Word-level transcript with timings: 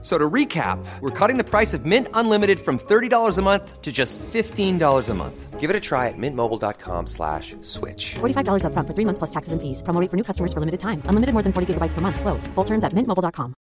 So 0.00 0.16
to 0.16 0.30
recap, 0.30 0.78
we're 1.00 1.10
cutting 1.10 1.38
the 1.38 1.44
price 1.44 1.74
of 1.74 1.84
Mint 1.84 2.06
Unlimited 2.14 2.60
from 2.60 2.78
$30 2.78 3.36
a 3.36 3.42
month 3.42 3.82
to 3.82 3.90
just 3.90 4.16
$15 4.18 5.08
a 5.08 5.14
month. 5.14 5.58
Give 5.58 5.70
it 5.70 5.74
a 5.74 5.80
try 5.80 6.06
at 6.06 6.14
mintmobile.com 6.16 7.08
slash 7.08 7.56
switch. 7.62 8.14
$45 8.14 8.64
up 8.64 8.72
front 8.74 8.86
for 8.86 8.94
three 8.94 9.04
months 9.04 9.18
plus 9.18 9.30
taxes 9.30 9.52
and 9.52 9.60
fees. 9.60 9.82
Promo 9.82 10.00
rate 10.00 10.08
for 10.08 10.16
new 10.16 10.22
customers 10.22 10.52
for 10.52 10.60
limited 10.60 10.78
time. 10.78 11.02
Unlimited 11.06 11.32
more 11.32 11.42
than 11.42 11.52
40 11.52 11.74
gigabytes 11.74 11.94
per 11.94 12.00
month. 12.00 12.20
Slows. 12.20 12.46
Full 12.54 12.64
terms 12.64 12.84
at 12.84 12.92
mintmobile.com. 12.92 13.54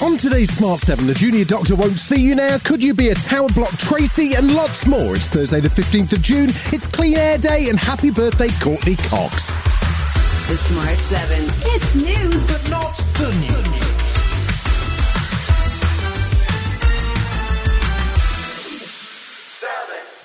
On 0.00 0.16
today's 0.16 0.52
Smart 0.56 0.78
7, 0.80 1.06
the 1.08 1.14
junior 1.14 1.44
doctor 1.44 1.74
won't 1.74 1.98
see 1.98 2.20
you 2.20 2.36
now. 2.36 2.58
Could 2.58 2.82
you 2.84 2.94
be 2.94 3.08
a 3.08 3.14
tower 3.14 3.48
block 3.48 3.76
Tracy? 3.78 4.34
And 4.34 4.54
lots 4.54 4.86
more. 4.86 5.16
It's 5.16 5.28
Thursday, 5.28 5.58
the 5.60 5.68
15th 5.68 6.12
of 6.12 6.22
June. 6.22 6.50
It's 6.72 6.86
Clean 6.86 7.16
Air 7.16 7.38
Day, 7.38 7.66
and 7.68 7.78
happy 7.80 8.12
birthday, 8.12 8.48
Courteney 8.60 8.94
Cox. 8.94 9.67
The 10.48 10.56
Smart 10.56 10.96
7. 10.96 11.44
It's 11.74 11.94
news, 11.94 12.42
but 12.46 12.70
not 12.70 12.96
the 13.18 13.30
news. 13.38 13.98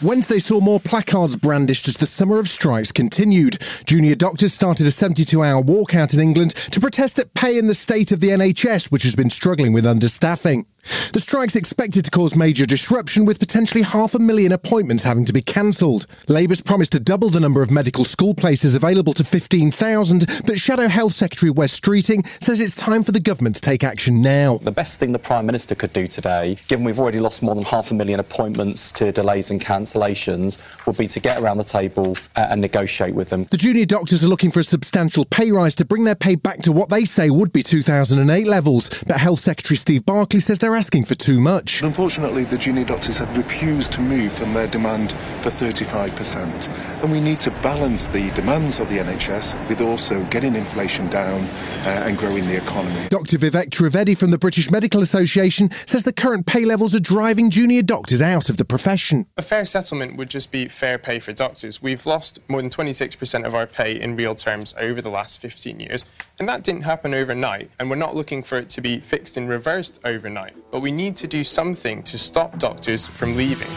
Wednesday 0.01 0.39
saw 0.39 0.61
more 0.61 0.79
placards 0.79 1.35
brandished 1.35 1.89
as 1.89 1.97
the 1.97 2.05
summer 2.05 2.39
of 2.39 2.47
strikes 2.47 2.93
continued. 2.93 3.57
Junior 3.85 4.15
doctors 4.15 4.53
started 4.53 4.87
a 4.87 4.91
72 4.91 5.43
hour 5.43 5.61
walkout 5.61 6.13
in 6.13 6.21
England 6.21 6.51
to 6.71 6.79
protest 6.79 7.19
at 7.19 7.33
pay 7.33 7.57
in 7.57 7.67
the 7.67 7.75
state 7.75 8.13
of 8.13 8.21
the 8.21 8.29
NHS, 8.29 8.91
which 8.91 9.03
has 9.03 9.15
been 9.15 9.29
struggling 9.29 9.73
with 9.73 9.83
understaffing. 9.83 10.65
The 11.13 11.19
strike's 11.19 11.55
expected 11.55 12.05
to 12.05 12.11
cause 12.11 12.35
major 12.35 12.65
disruption, 12.65 13.25
with 13.25 13.39
potentially 13.39 13.83
half 13.83 14.15
a 14.15 14.19
million 14.19 14.51
appointments 14.51 15.03
having 15.03 15.25
to 15.25 15.33
be 15.33 15.41
cancelled. 15.41 16.05
Labour's 16.27 16.61
promised 16.61 16.91
to 16.93 16.99
double 16.99 17.29
the 17.29 17.39
number 17.39 17.61
of 17.61 17.71
medical 17.71 18.03
school 18.03 18.33
places 18.33 18.75
available 18.75 19.13
to 19.13 19.23
15,000, 19.23 20.43
but 20.45 20.59
Shadow 20.59 20.87
Health 20.87 21.13
Secretary 21.13 21.51
Wes 21.51 21.79
Streeting 21.79 22.27
says 22.43 22.59
it's 22.59 22.75
time 22.75 23.03
for 23.03 23.11
the 23.11 23.19
government 23.19 23.55
to 23.55 23.61
take 23.61 23.83
action 23.83 24.21
now. 24.21 24.57
The 24.57 24.71
best 24.71 24.99
thing 24.99 25.13
the 25.13 25.19
Prime 25.19 25.45
Minister 25.45 25.75
could 25.75 25.93
do 25.93 26.07
today, 26.07 26.57
given 26.67 26.83
we've 26.83 26.99
already 26.99 27.19
lost 27.19 27.41
more 27.43 27.55
than 27.55 27.63
half 27.63 27.91
a 27.91 27.93
million 27.93 28.19
appointments 28.19 28.91
to 28.93 29.11
delays 29.11 29.51
and 29.51 29.61
cancellations, 29.61 30.57
would 30.85 30.97
be 30.97 31.07
to 31.07 31.19
get 31.19 31.39
around 31.39 31.57
the 31.57 31.63
table 31.63 32.17
uh, 32.35 32.47
and 32.49 32.59
negotiate 32.59 33.15
with 33.15 33.29
them. 33.29 33.45
The 33.45 33.57
junior 33.57 33.85
doctors 33.85 34.23
are 34.23 34.27
looking 34.27 34.51
for 34.51 34.59
a 34.59 34.63
substantial 34.63 35.25
pay 35.25 35.51
rise 35.51 35.75
to 35.75 35.85
bring 35.85 36.03
their 36.03 36.15
pay 36.15 36.35
back 36.35 36.59
to 36.63 36.71
what 36.71 36.89
they 36.89 37.05
say 37.05 37.29
would 37.29 37.53
be 37.53 37.63
2008 37.63 38.47
levels, 38.47 38.89
but 39.07 39.17
Health 39.17 39.39
Secretary 39.39 39.77
Steve 39.77 40.05
Barclay 40.05 40.39
says 40.39 40.59
they're 40.73 40.79
asking 40.79 41.05
for 41.05 41.13
too 41.13 41.39
much. 41.39 41.83
Unfortunately, 41.83 42.45
the 42.45 42.57
junior 42.57 42.83
doctors 42.83 43.19
have 43.19 43.37
refused 43.37 43.93
to 43.93 44.01
move 44.01 44.33
from 44.33 44.55
their 44.55 44.65
demand 44.65 45.11
for 45.41 45.51
35%. 45.51 46.67
And 47.03 47.11
we 47.11 47.21
need 47.21 47.39
to 47.41 47.51
balance 47.61 48.07
the 48.07 48.31
demands 48.31 48.79
of 48.79 48.89
the 48.89 48.97
NHS 48.97 49.69
with 49.69 49.81
also 49.81 50.23
getting 50.31 50.55
inflation 50.55 51.07
down 51.09 51.41
uh, 51.85 52.07
and 52.07 52.17
growing 52.17 52.47
the 52.47 52.57
economy. 52.57 53.07
Dr. 53.09 53.37
Vivek 53.37 53.69
Trivedi 53.69 54.17
from 54.17 54.31
the 54.31 54.39
British 54.39 54.71
Medical 54.71 55.01
Association 55.01 55.69
says 55.85 56.05
the 56.05 56.13
current 56.13 56.47
pay 56.47 56.65
levels 56.65 56.95
are 56.95 56.99
driving 56.99 57.51
junior 57.51 57.83
doctors 57.83 58.21
out 58.21 58.49
of 58.49 58.57
the 58.57 58.65
profession. 58.65 59.27
A 59.37 59.43
fair 59.43 59.65
settlement 59.65 60.17
would 60.17 60.31
just 60.31 60.51
be 60.51 60.67
fair 60.67 60.97
pay 60.97 61.19
for 61.19 61.33
doctors. 61.33 61.83
We've 61.83 62.03
lost 62.07 62.39
more 62.49 62.61
than 62.61 62.71
26% 62.71 63.45
of 63.45 63.53
our 63.53 63.67
pay 63.67 64.01
in 64.01 64.15
real 64.15 64.33
terms 64.33 64.73
over 64.79 65.01
the 65.01 65.09
last 65.11 65.39
15 65.39 65.79
years. 65.79 66.03
And 66.39 66.49
that 66.49 66.63
didn't 66.63 66.81
happen 66.81 67.13
overnight, 67.13 67.69
and 67.79 67.89
we're 67.89 67.95
not 67.95 68.15
looking 68.15 68.41
for 68.41 68.57
it 68.57 68.67
to 68.69 68.81
be 68.81 68.99
fixed 68.99 69.37
and 69.37 69.47
reversed 69.47 69.99
overnight. 70.03 70.55
But 70.71 70.79
we 70.79 70.91
need 70.91 71.15
to 71.17 71.27
do 71.27 71.43
something 71.43 72.01
to 72.03 72.17
stop 72.17 72.57
doctors 72.57 73.07
from 73.07 73.37
leaving. 73.37 73.69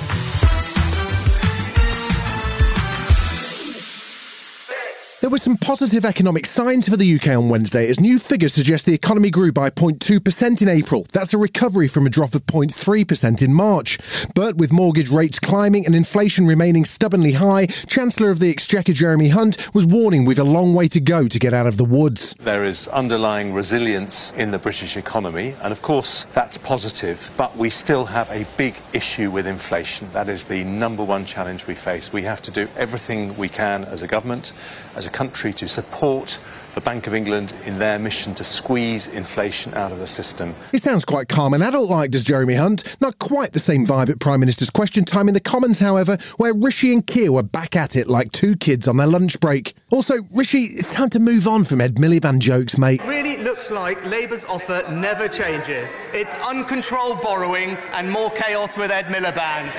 Were 5.37 5.41
some 5.41 5.59
positive 5.59 6.07
economic 6.07 6.47
signs 6.47 6.89
for 6.89 6.97
the 6.97 7.15
UK 7.15 7.37
on 7.37 7.51
Wednesday 7.51 7.91
as 7.91 8.01
new 8.01 8.19
figures 8.19 8.55
suggest 8.55 8.87
the 8.87 8.95
economy 8.95 9.29
grew 9.29 9.53
by 9.53 9.69
0.2% 9.69 10.63
in 10.63 10.69
April. 10.71 11.07
That's 11.13 11.35
a 11.35 11.37
recovery 11.37 11.89
from 11.89 12.07
a 12.07 12.09
drop 12.09 12.35
of 12.35 12.47
0.3% 12.47 13.43
in 13.43 13.53
March. 13.53 13.99
But 14.35 14.57
with 14.57 14.73
mortgage 14.73 15.11
rates 15.11 15.39
climbing 15.39 15.85
and 15.85 15.95
inflation 15.95 16.47
remaining 16.47 16.87
stubbornly 16.87 17.33
high, 17.33 17.67
Chancellor 17.67 18.31
of 18.31 18.39
the 18.39 18.49
Exchequer 18.49 18.95
Jeremy 18.95 19.29
Hunt 19.29 19.75
was 19.75 19.87
warning 19.87 20.25
we've 20.25 20.39
a 20.39 20.43
long 20.43 20.73
way 20.73 20.89
to 20.89 21.01
go 21.01 21.29
to 21.29 21.39
get 21.39 21.53
out 21.53 21.67
of 21.67 21.77
the 21.77 21.85
woods. 21.85 22.33
There 22.41 22.65
is 22.65 22.89
underlying 22.89 23.53
resilience 23.53 24.33
in 24.39 24.53
the 24.53 24.59
British 24.59 24.97
economy, 24.97 25.55
and 25.63 25.71
of 25.71 25.83
course 25.83 26.25
that's 26.33 26.57
positive, 26.57 27.31
but 27.37 27.55
we 27.59 27.69
still 27.69 28.07
have 28.07 28.31
a 28.31 28.47
big 28.57 28.75
issue 28.95 29.31
with 29.31 29.47
inflation. 29.47 30.09
That 30.15 30.31
is 30.31 30.47
the 30.47 30.65
number 30.65 31.05
one 31.05 31.27
challenge 31.27 31.67
we 31.67 31.75
face. 31.75 32.11
We 32.11 32.23
have 32.23 32.41
to 32.41 32.51
do 32.51 32.69
everything 32.75 33.37
we 33.37 33.51
can 33.51 33.85
as 33.85 34.01
a 34.01 34.07
government, 34.07 34.55
as 34.95 35.05
a 35.05 35.11
country 35.11 35.26
to 35.35 35.69
support 35.69 36.39
the 36.77 36.81
Bank 36.83 37.07
of 37.07 37.15
England 37.15 37.55
in 37.65 37.79
their 37.79 37.99
mission 37.99 38.35
to 38.35 38.45
squeeze 38.45 39.09
inflation 39.09 39.73
out 39.73 39.93
of 39.93 39.99
the 39.99 40.07
system. 40.07 40.55
He 40.73 40.79
sounds 40.79 41.07
quite 41.07 41.27
calm 41.27 41.55
and 41.55 41.63
adult 41.63 41.89
like, 41.89 42.11
does 42.11 42.23
Jeremy 42.23 42.55
Hunt. 42.55 42.97
Not 43.01 43.19
quite 43.19 43.53
the 43.53 43.59
same 43.59 43.87
vibe 43.87 44.11
at 44.11 44.21
Prime 44.21 44.41
Minister's 44.41 44.69
Question 44.69 45.07
Time 45.07 45.27
in 45.27 45.33
the 45.33 45.41
Commons, 45.41 45.81
however, 45.81 46.19
where 46.37 46.53
Rishi 46.55 46.93
and 46.93 47.07
Keir 47.07 47.33
were 47.33 47.43
back 47.43 47.75
at 47.77 47.97
it 47.97 48.09
like 48.09 48.31
two 48.31 48.57
kids 48.57 48.87
on 48.87 48.99
their 48.99 49.07
lunch 49.07 49.41
break. 49.41 49.75
Also, 49.91 50.17
Rishi, 50.31 50.65
it's 50.65 50.93
time 50.93 51.09
to 51.11 51.19
move 51.19 51.49
on 51.49 51.65
from 51.65 51.81
Ed 51.81 51.95
Miliband 51.95 52.41
jokes, 52.41 52.77
mate. 52.77 53.03
Really 53.07 53.39
looks 53.39 53.71
like 53.71 54.05
Labour's 54.05 54.45
offer 54.45 54.85
never 54.91 55.29
changes. 55.29 55.97
It's 56.13 56.35
uncontrolled 56.35 57.23
borrowing 57.23 57.71
and 57.95 58.11
more 58.11 58.31
chaos 58.33 58.77
with 58.77 58.91
Ed 58.91 59.07
Miliband. 59.07 59.73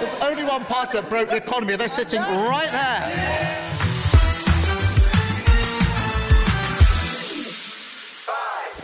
There's 0.00 0.14
only 0.22 0.44
one 0.44 0.64
party 0.64 1.00
that 1.00 1.10
broke 1.10 1.28
the 1.28 1.36
economy, 1.36 1.76
they're 1.76 1.88
sitting 1.88 2.20
right 2.20 2.70
there. 2.72 3.65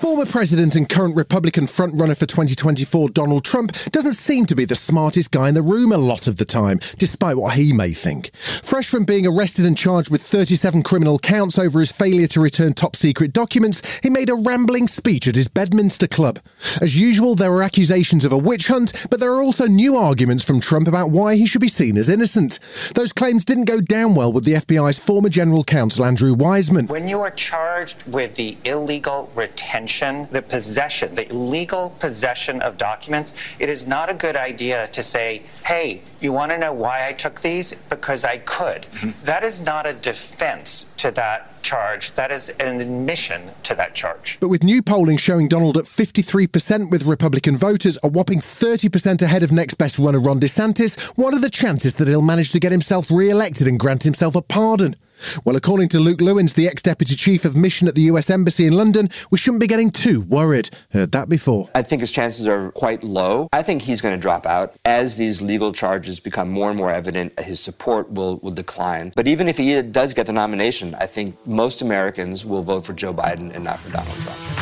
Former 0.02 0.26
President 0.26 0.74
and 0.74 0.88
current 0.88 1.14
Republican 1.14 1.66
frontrunner 1.66 2.18
for 2.18 2.26
2024 2.26 3.10
Donald 3.10 3.44
Trump 3.44 3.72
doesn't 3.92 4.14
seem 4.14 4.46
to 4.46 4.56
be 4.56 4.64
the 4.64 4.74
smartest 4.74 5.30
guy 5.30 5.48
in 5.48 5.54
the 5.54 5.62
room 5.62 5.92
a 5.92 5.96
lot 5.96 6.26
of 6.26 6.38
the 6.38 6.44
time, 6.44 6.80
despite 6.98 7.36
what 7.36 7.54
he 7.54 7.72
may 7.72 7.92
think. 7.92 8.34
Fresh 8.34 8.88
from 8.88 9.04
being 9.04 9.28
arrested 9.28 9.64
and 9.64 9.78
charged 9.78 10.10
with 10.10 10.20
37 10.20 10.82
criminal 10.82 11.20
counts 11.20 11.56
over 11.56 11.78
his 11.78 11.92
failure 11.92 12.26
to 12.26 12.40
return 12.40 12.72
top 12.72 12.96
secret 12.96 13.32
documents, 13.32 14.00
he 14.02 14.10
made 14.10 14.28
a 14.28 14.34
rambling 14.34 14.88
speech 14.88 15.28
at 15.28 15.36
his 15.36 15.46
Bedminster 15.46 16.08
club. 16.08 16.40
As 16.80 16.98
usual, 16.98 17.36
there 17.36 17.52
were 17.52 17.62
accusations 17.62 18.24
of 18.24 18.32
a 18.32 18.36
witch 18.36 18.66
hunt, 18.66 19.06
but 19.08 19.20
there 19.20 19.32
are 19.32 19.42
also 19.42 19.66
new 19.66 19.96
arguments 19.96 20.42
from 20.42 20.60
Trump 20.60 20.88
about 20.88 21.10
why 21.10 21.36
he 21.36 21.46
should 21.46 21.60
be 21.60 21.68
seen 21.68 21.96
as 21.96 22.08
innocent. 22.08 22.58
Those 22.96 23.12
claims 23.12 23.44
didn't 23.44 23.66
go 23.66 23.80
down 23.80 24.16
well 24.16 24.32
with 24.32 24.46
the 24.46 24.54
FBI's 24.54 24.98
former 24.98 25.28
general 25.28 25.62
counsel 25.62 26.04
Andrew 26.04 26.34
Weissmann. 26.34 26.88
When 26.88 27.06
you 27.06 27.20
are 27.20 27.30
charged 27.30 28.04
with 28.12 28.34
the 28.34 28.56
illegal 28.64 29.30
retention, 29.36 29.91
the 30.00 30.42
possession, 30.42 31.14
the 31.14 31.26
legal 31.26 31.90
possession 32.00 32.62
of 32.62 32.78
documents, 32.78 33.34
it 33.58 33.68
is 33.68 33.86
not 33.86 34.08
a 34.08 34.14
good 34.14 34.36
idea 34.36 34.86
to 34.88 35.02
say, 35.02 35.42
hey, 35.66 36.02
you 36.20 36.32
want 36.32 36.52
to 36.52 36.58
know 36.58 36.72
why 36.72 37.06
I 37.06 37.12
took 37.12 37.40
these? 37.40 37.74
Because 37.74 38.24
I 38.24 38.38
could. 38.38 38.82
Mm-hmm. 38.82 39.26
That 39.26 39.42
is 39.42 39.64
not 39.64 39.86
a 39.86 39.92
defense 39.92 40.92
to 40.98 41.10
that 41.12 41.62
charge. 41.62 42.12
That 42.14 42.30
is 42.30 42.50
an 42.60 42.80
admission 42.80 43.50
to 43.64 43.74
that 43.74 43.94
charge. 43.94 44.38
But 44.40 44.48
with 44.48 44.62
new 44.62 44.82
polling 44.82 45.16
showing 45.16 45.48
Donald 45.48 45.76
at 45.76 45.84
53% 45.84 46.90
with 46.90 47.04
Republican 47.04 47.56
voters, 47.56 47.98
a 48.02 48.08
whopping 48.08 48.40
30% 48.40 49.22
ahead 49.22 49.42
of 49.42 49.52
next 49.52 49.74
best 49.74 49.98
runner 49.98 50.20
Ron 50.20 50.40
DeSantis, 50.40 51.12
what 51.16 51.34
are 51.34 51.40
the 51.40 51.50
chances 51.50 51.96
that 51.96 52.08
he'll 52.08 52.22
manage 52.22 52.50
to 52.50 52.60
get 52.60 52.72
himself 52.72 53.10
re 53.10 53.30
elected 53.30 53.66
and 53.66 53.78
grant 53.78 54.04
himself 54.04 54.34
a 54.34 54.42
pardon? 54.42 54.96
Well, 55.44 55.56
according 55.56 55.88
to 55.90 55.98
Luke 55.98 56.20
Lewins, 56.20 56.54
the 56.54 56.68
ex 56.68 56.82
deputy 56.82 57.14
chief 57.14 57.44
of 57.44 57.56
mission 57.56 57.88
at 57.88 57.94
the 57.94 58.02
US 58.02 58.30
Embassy 58.30 58.66
in 58.66 58.74
London, 58.74 59.08
we 59.30 59.38
shouldn't 59.38 59.60
be 59.60 59.66
getting 59.66 59.90
too 59.90 60.20
worried. 60.22 60.70
Heard 60.92 61.12
that 61.12 61.28
before. 61.28 61.68
I 61.74 61.82
think 61.82 62.00
his 62.00 62.12
chances 62.12 62.46
are 62.46 62.70
quite 62.72 63.04
low. 63.04 63.48
I 63.52 63.62
think 63.62 63.82
he's 63.82 64.00
going 64.00 64.14
to 64.14 64.20
drop 64.20 64.46
out. 64.46 64.74
As 64.84 65.16
these 65.16 65.40
legal 65.42 65.72
charges 65.72 66.20
become 66.20 66.50
more 66.50 66.68
and 66.68 66.78
more 66.78 66.92
evident, 66.92 67.38
his 67.40 67.60
support 67.60 68.10
will, 68.10 68.38
will 68.38 68.50
decline. 68.50 69.12
But 69.16 69.28
even 69.28 69.48
if 69.48 69.56
he 69.56 69.80
does 69.82 70.14
get 70.14 70.26
the 70.26 70.32
nomination, 70.32 70.94
I 70.94 71.06
think 71.06 71.36
most 71.46 71.82
Americans 71.82 72.44
will 72.44 72.62
vote 72.62 72.84
for 72.84 72.92
Joe 72.92 73.14
Biden 73.14 73.54
and 73.54 73.64
not 73.64 73.78
for 73.80 73.90
Donald 73.90 74.16
Trump. 74.20 74.61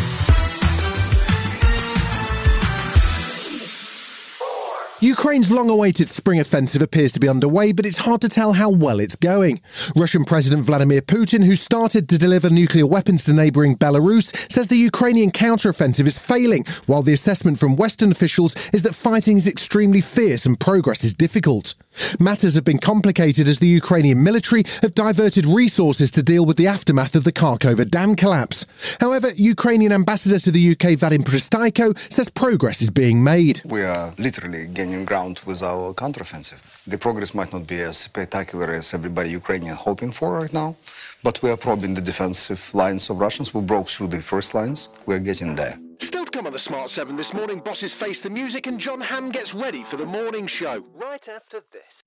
Ukraine's 5.21 5.51
long 5.51 5.69
awaited 5.69 6.09
spring 6.09 6.41
offensive 6.41 6.81
appears 6.81 7.13
to 7.13 7.21
be 7.21 7.29
underway, 7.29 7.73
but 7.73 7.85
it's 7.85 7.99
hard 7.99 8.23
to 8.23 8.29
tell 8.31 8.55
how 8.55 8.71
well 8.71 8.99
it's 8.99 9.17
going. 9.17 9.61
Russian 9.95 10.25
President 10.25 10.65
Vladimir 10.65 11.03
Putin, 11.03 11.45
who 11.45 11.57
started 11.57 12.09
to 12.09 12.17
deliver 12.17 12.49
nuclear 12.49 12.87
weapons 12.87 13.25
to 13.25 13.35
neighbouring 13.35 13.77
Belarus, 13.77 14.35
says 14.51 14.69
the 14.69 14.77
Ukrainian 14.77 15.31
counteroffensive 15.31 16.07
is 16.07 16.19
failing, 16.19 16.65
while 16.87 17.03
the 17.03 17.13
assessment 17.13 17.59
from 17.59 17.77
Western 17.77 18.11
officials 18.11 18.57
is 18.73 18.81
that 18.81 18.95
fighting 18.95 19.37
is 19.37 19.47
extremely 19.47 20.01
fierce 20.01 20.47
and 20.47 20.59
progress 20.59 21.05
is 21.05 21.13
difficult. 21.13 21.75
Matters 22.19 22.55
have 22.55 22.65
been 22.65 22.79
complicated 22.79 23.49
as 23.49 23.59
the 23.59 23.67
Ukrainian 23.67 24.23
military 24.23 24.63
have 24.83 24.95
diverted 24.95 25.47
resources 25.47 26.11
to 26.13 26.23
deal 26.23 26.45
with 26.45 26.57
the 26.57 26.67
aftermath 26.67 27.15
of 27.15 27.25
the 27.25 27.33
Kakhovka 27.33 27.89
dam 27.91 28.15
collapse. 28.17 28.67
However, 29.01 29.29
Ukrainian 29.37 29.93
ambassador 29.93 30.39
to 30.39 30.51
the 30.51 30.73
UK 30.73 30.99
Vadim 31.01 31.25
Pristaiko 31.25 31.97
says 32.13 32.29
progress 32.29 32.81
is 32.83 32.91
being 32.91 33.23
made. 33.23 33.63
We 33.65 33.83
are 33.83 34.13
literally 34.19 34.67
gaining 34.67 35.05
ground 35.05 35.41
with 35.47 35.63
our 35.63 35.93
counteroffensive. 35.95 36.61
The 36.85 36.99
progress 36.99 37.35
might 37.35 37.53
not 37.53 37.67
be 37.67 37.81
as 37.81 37.97
spectacular 37.99 38.71
as 38.71 38.95
everybody 38.95 39.31
Ukrainian 39.31 39.77
hoping 39.77 40.13
for 40.13 40.39
right 40.41 40.53
now, 40.53 40.77
but 41.23 41.43
we 41.43 41.51
are 41.51 41.57
probing 41.57 41.95
the 41.95 42.01
defensive 42.01 42.63
lines 42.75 43.11
of 43.11 43.21
Russians. 43.21 43.55
We 43.55 43.63
broke 43.63 43.89
through 43.89 44.09
the 44.09 44.23
first 44.23 44.55
lines. 44.55 44.89
We 45.07 45.15
are 45.15 45.25
getting 45.31 45.55
there. 45.55 45.77
Still 46.03 46.25
to 46.25 46.31
come 46.31 46.47
on 46.47 46.53
the 46.53 46.59
Smart 46.59 46.91
7 46.91 47.17
this 47.17 47.33
morning, 47.35 47.61
bosses 47.65 47.93
face 48.01 48.19
the 48.23 48.31
music 48.31 48.67
and 48.67 48.81
John 48.81 49.01
Hamm 49.01 49.31
gets 49.31 49.53
ready 49.55 49.85
for 49.91 49.97
the 49.97 50.07
morning 50.07 50.47
show. 50.47 50.85
Right 50.95 51.29
after 51.29 51.61
this. 51.73 52.03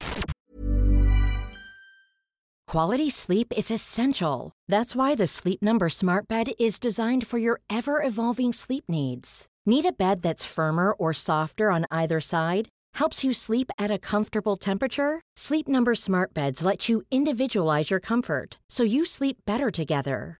Quality 2.68 3.10
sleep 3.12 3.54
is 3.56 3.70
essential. 3.70 4.52
That's 4.68 4.96
why 4.96 5.14
the 5.14 5.28
Sleep 5.28 5.62
Number 5.62 5.90
Smart 5.90 6.28
Bed 6.28 6.54
is 6.58 6.80
designed 6.80 7.28
for 7.28 7.38
your 7.38 7.62
ever 7.70 8.02
evolving 8.02 8.52
sleep 8.52 8.86
needs. 8.88 9.46
Need 9.66 9.86
a 9.86 9.92
bed 9.92 10.24
that's 10.24 10.44
firmer 10.44 10.94
or 10.94 11.14
softer 11.14 11.70
on 11.70 11.86
either 11.92 12.20
side? 12.20 12.70
Helps 12.96 13.24
you 13.24 13.32
sleep 13.32 13.70
at 13.78 13.92
a 13.92 14.00
comfortable 14.00 14.56
temperature? 14.56 15.22
Sleep 15.36 15.68
Number 15.68 15.94
Smart 15.94 16.34
Beds 16.34 16.66
let 16.66 16.90
you 16.90 17.04
individualize 17.12 17.92
your 17.92 18.00
comfort 18.00 18.60
so 18.70 18.82
you 18.84 19.06
sleep 19.06 19.38
better 19.46 19.70
together. 19.70 20.40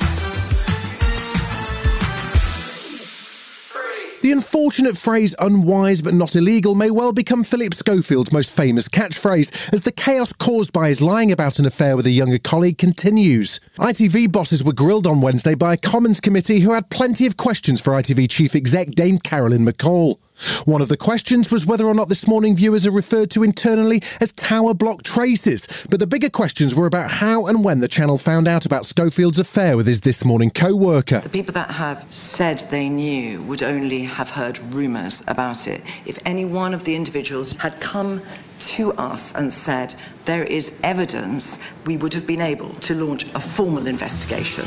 The 4.21 4.31
unfortunate 4.31 4.99
phrase 4.99 5.33
unwise 5.39 6.03
but 6.03 6.13
not 6.13 6.35
illegal 6.35 6.75
may 6.75 6.91
well 6.91 7.11
become 7.11 7.43
Philip 7.43 7.73
Schofield's 7.73 8.31
most 8.31 8.55
famous 8.55 8.87
catchphrase 8.87 9.73
as 9.73 9.81
the 9.81 9.91
chaos 9.91 10.31
caused 10.31 10.71
by 10.71 10.89
his 10.89 11.01
lying 11.01 11.31
about 11.31 11.57
an 11.57 11.65
affair 11.65 11.97
with 11.97 12.05
a 12.05 12.11
younger 12.11 12.37
colleague 12.37 12.77
continues. 12.77 13.59
ITV 13.79 14.31
bosses 14.31 14.63
were 14.63 14.73
grilled 14.73 15.07
on 15.07 15.21
Wednesday 15.21 15.55
by 15.55 15.73
a 15.73 15.77
Commons 15.77 16.19
committee 16.19 16.59
who 16.59 16.73
had 16.73 16.91
plenty 16.91 17.25
of 17.25 17.35
questions 17.35 17.81
for 17.81 17.93
ITV 17.93 18.29
chief 18.29 18.53
exec 18.53 18.91
Dame 18.91 19.17
Carolyn 19.17 19.65
McCall. 19.65 20.19
One 20.65 20.81
of 20.81 20.89
the 20.89 20.97
questions 20.97 21.51
was 21.51 21.65
whether 21.65 21.85
or 21.85 21.93
not 21.93 22.09
this 22.09 22.27
morning 22.27 22.55
viewers 22.55 22.87
are 22.87 22.91
referred 22.91 23.31
to 23.31 23.43
internally 23.43 24.01
as 24.19 24.31
tower 24.33 24.73
block 24.73 25.03
Tracys, 25.03 25.67
but 25.89 25.99
the 25.99 26.07
bigger 26.07 26.29
questions 26.29 26.75
were 26.75 26.85
about 26.85 27.11
how 27.11 27.45
and 27.47 27.63
when 27.63 27.79
the 27.79 27.87
channel 27.87 28.17
found 28.17 28.47
out 28.47 28.65
about 28.65 28.85
Schofield's 28.85 29.39
affair 29.39 29.77
with 29.77 29.87
his 29.87 30.01
This 30.01 30.25
Morning 30.25 30.49
co-worker. 30.49 31.19
The 31.19 31.29
people 31.29 31.53
that 31.53 31.71
have 31.71 32.05
said 32.09 32.59
they 32.71 32.89
knew 32.89 33.41
would 33.43 33.63
only 33.63 34.03
have 34.03 34.29
heard 34.29 34.59
rumours 34.73 35.23
about 35.27 35.67
it. 35.67 35.81
If 36.05 36.17
any 36.25 36.45
one 36.45 36.73
of 36.73 36.83
the 36.83 36.95
individuals 36.95 37.53
had 37.53 37.79
come 37.79 38.21
to 38.59 38.93
us 38.93 39.33
and 39.35 39.51
said 39.51 39.95
there 40.25 40.43
is 40.43 40.79
evidence, 40.83 41.59
we 41.85 41.97
would 41.97 42.13
have 42.13 42.27
been 42.27 42.41
able 42.41 42.69
to 42.75 42.95
launch 42.95 43.25
a 43.33 43.39
formal 43.39 43.87
investigation. 43.87 44.65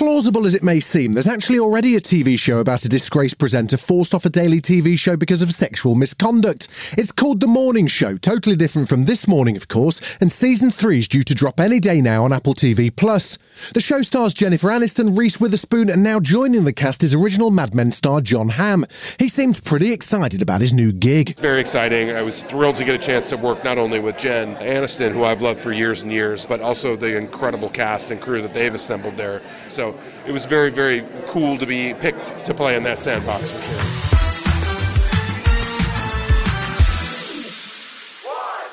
Implausible 0.00 0.46
as 0.46 0.54
it 0.54 0.62
may 0.62 0.80
seem, 0.80 1.12
there's 1.12 1.28
actually 1.28 1.58
already 1.58 1.94
a 1.94 2.00
TV 2.00 2.38
show 2.38 2.60
about 2.60 2.86
a 2.86 2.88
disgraced 2.88 3.36
presenter 3.36 3.76
forced 3.76 4.14
off 4.14 4.24
a 4.24 4.30
daily 4.30 4.58
TV 4.58 4.98
show 4.98 5.14
because 5.14 5.42
of 5.42 5.50
sexual 5.50 5.94
misconduct. 5.94 6.68
It's 6.96 7.12
called 7.12 7.40
The 7.40 7.46
Morning 7.46 7.86
Show, 7.86 8.16
totally 8.16 8.56
different 8.56 8.88
from 8.88 9.04
this 9.04 9.28
morning, 9.28 9.56
of 9.56 9.68
course, 9.68 10.00
and 10.18 10.32
season 10.32 10.70
three 10.70 11.00
is 11.00 11.08
due 11.08 11.22
to 11.24 11.34
drop 11.34 11.60
any 11.60 11.80
day 11.80 12.00
now 12.00 12.24
on 12.24 12.32
Apple 12.32 12.54
TV 12.54 12.90
Plus. 12.96 13.36
The 13.74 13.82
show 13.82 14.00
stars 14.00 14.32
Jennifer 14.32 14.68
Aniston, 14.68 15.18
Reese 15.18 15.38
Witherspoon, 15.38 15.90
and 15.90 16.02
now 16.02 16.18
joining 16.18 16.64
the 16.64 16.72
cast 16.72 17.02
is 17.02 17.14
original 17.14 17.50
Mad 17.50 17.74
Men 17.74 17.92
star 17.92 18.22
John 18.22 18.48
Hamm. 18.48 18.86
He 19.18 19.28
seemed 19.28 19.62
pretty 19.64 19.92
excited 19.92 20.40
about 20.40 20.62
his 20.62 20.72
new 20.72 20.92
gig. 20.92 21.38
Very 21.38 21.60
exciting. 21.60 22.10
I 22.10 22.22
was 22.22 22.42
thrilled 22.44 22.76
to 22.76 22.86
get 22.86 22.94
a 22.94 22.98
chance 22.98 23.28
to 23.28 23.36
work 23.36 23.62
not 23.62 23.76
only 23.76 24.00
with 24.00 24.16
Jen 24.16 24.56
Aniston, 24.56 25.12
who 25.12 25.24
I've 25.24 25.42
loved 25.42 25.60
for 25.60 25.72
years 25.72 26.00
and 26.02 26.10
years, 26.10 26.46
but 26.46 26.60
also 26.60 26.96
the 26.96 27.18
incredible 27.18 27.68
cast 27.68 28.10
and 28.10 28.18
crew 28.18 28.40
that 28.40 28.54
they've 28.54 28.74
assembled 28.74 29.18
there. 29.18 29.42
So 29.68 29.89
it 30.26 30.32
was 30.32 30.44
very, 30.44 30.70
very 30.70 31.04
cool 31.26 31.58
to 31.58 31.66
be 31.66 31.94
picked 31.94 32.44
to 32.44 32.54
play 32.54 32.76
in 32.76 32.82
that 32.84 33.00
sandbox 33.00 33.50
for 33.50 33.62
sure. 33.62 34.00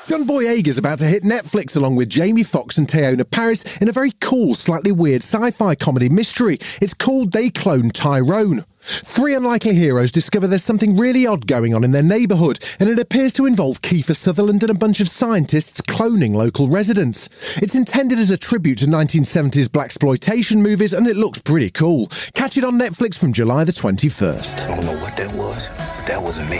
John 0.08 0.26
Boyega 0.26 0.68
is 0.68 0.78
about 0.78 0.98
to 1.00 1.04
hit 1.04 1.22
Netflix 1.22 1.76
along 1.76 1.96
with 1.96 2.08
Jamie 2.08 2.42
Foxx 2.42 2.78
and 2.78 2.88
Teyonah 2.88 3.30
Parris 3.30 3.76
in 3.76 3.90
a 3.90 3.92
very 3.92 4.12
cool, 4.22 4.54
slightly 4.54 4.90
weird 4.90 5.22
sci-fi 5.22 5.74
comedy 5.74 6.08
mystery. 6.08 6.56
It's 6.80 6.94
called 6.94 7.32
They 7.32 7.50
Clone 7.50 7.90
Tyrone. 7.90 8.64
Three 8.88 9.34
unlikely 9.34 9.74
heroes 9.74 10.10
discover 10.10 10.46
there's 10.46 10.64
something 10.64 10.96
really 10.96 11.26
odd 11.26 11.46
going 11.46 11.74
on 11.74 11.84
in 11.84 11.92
their 11.92 12.02
neighbourhood, 12.02 12.58
and 12.80 12.88
it 12.88 12.98
appears 12.98 13.32
to 13.34 13.46
involve 13.46 13.82
Kiefer 13.82 14.16
Sutherland 14.16 14.62
and 14.62 14.70
a 14.70 14.74
bunch 14.74 15.00
of 15.00 15.08
scientists 15.08 15.80
cloning 15.82 16.34
local 16.34 16.68
residents. 16.68 17.28
It's 17.56 17.74
intended 17.74 18.18
as 18.18 18.30
a 18.30 18.38
tribute 18.38 18.78
to 18.78 18.86
1970s 18.86 19.66
blaxploitation 19.66 20.62
movies, 20.62 20.94
and 20.94 21.06
it 21.06 21.16
looks 21.16 21.38
pretty 21.38 21.70
cool. 21.70 22.08
Catch 22.34 22.56
it 22.56 22.64
on 22.64 22.78
Netflix 22.78 23.18
from 23.18 23.32
July 23.32 23.64
the 23.64 23.72
21st. 23.72 24.64
I 24.64 24.76
don't 24.76 24.86
know 24.86 24.98
what 25.02 25.16
that 25.16 25.34
was, 25.34 25.68
but 25.68 26.06
that 26.06 26.22
wasn't 26.22 26.48
me. 26.50 26.58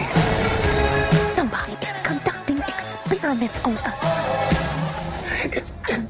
Somebody 1.16 1.72
is 1.86 1.98
conducting 2.00 2.58
experiments 2.58 3.64
on 3.64 3.76
us. 3.78 5.44
It's 5.44 5.72
in 5.90 6.08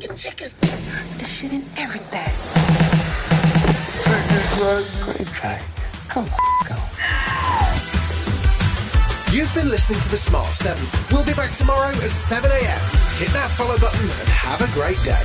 the 0.00 0.14
chicken. 0.14 0.50
The 1.18 1.24
shit 1.24 1.52
in 1.52 1.64
everything. 1.76 2.32
Great 4.58 4.97
Come 5.40 6.24
on, 6.24 6.30
go. 6.66 6.74
You've 9.32 9.54
been 9.54 9.68
listening 9.68 10.00
to 10.00 10.08
the 10.10 10.16
Smart 10.16 10.52
7. 10.52 10.84
We'll 11.12 11.24
be 11.24 11.32
back 11.34 11.52
tomorrow 11.52 11.90
at 11.90 12.10
7 12.10 12.50
a.m. 12.50 12.80
Hit 13.18 13.28
that 13.28 13.48
follow 13.56 13.78
button 13.78 14.02
and 14.02 14.28
have 14.30 14.60
a 14.60 14.72
great 14.74 14.98
day. 15.04 15.22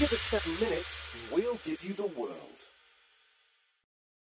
Give 0.00 0.12
us 0.12 0.20
seven 0.20 0.52
minutes, 0.58 1.00
and 1.12 1.36
we'll 1.36 1.60
give 1.64 1.84
you 1.84 1.92
the 1.94 2.08
world. 2.18 2.63